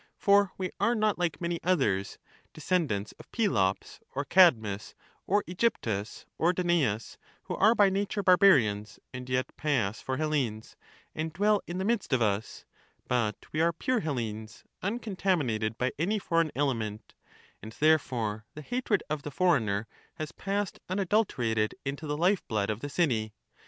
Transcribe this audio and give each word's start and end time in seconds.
For 0.17 0.51
we 0.57 0.71
are 0.79 0.95
not 0.95 1.19
like 1.19 1.39
many 1.39 1.59
others, 1.63 2.17
descendants 2.53 3.11
of 3.19 3.31
Pelops 3.31 3.99
or 4.15 4.25
Cadmus 4.25 4.95
or 5.27 5.43
Egyptus 5.45 6.25
or 6.39 6.53
Danaus, 6.53 7.19
who 7.43 7.55
are 7.55 7.75
by 7.75 7.91
nature 7.91 8.23
barbarians, 8.23 8.97
and 9.13 9.29
yet 9.29 9.55
pass 9.57 10.01
for 10.01 10.17
Hellenes, 10.17 10.75
and 11.13 11.31
dwell 11.31 11.61
in 11.67 11.77
the 11.77 11.85
midst 11.85 12.13
of 12.13 12.21
us; 12.23 12.65
but 13.07 13.45
we 13.51 13.61
are 13.61 13.71
pure 13.71 13.99
Hellenes, 13.99 14.63
uncontaminated 14.81 15.77
by 15.77 15.91
any 15.99 16.17
foreign 16.17 16.51
element, 16.55 17.13
and 17.61 17.73
therefore 17.73 18.47
the 18.55 18.63
hatred 18.63 19.03
of 19.07 19.21
the 19.21 19.29
foreigner 19.29 19.85
has 20.15 20.31
passed 20.31 20.79
unadulter 20.89 21.43
ated 21.43 21.75
into 21.85 22.07
the 22.07 22.17
life 22.17 22.41
blood 22.47 22.71
of 22.71 22.79
the 22.79 22.89
city. 22.89 23.33